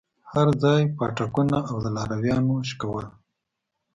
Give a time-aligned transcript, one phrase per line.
[0.31, 3.05] هرځاى پاټکونه او د لارويانو شکول.